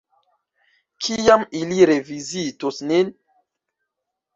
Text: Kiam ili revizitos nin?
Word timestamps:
Kiam 1.09 1.45
ili 1.61 1.79
revizitos 1.93 2.85
nin? 2.93 3.17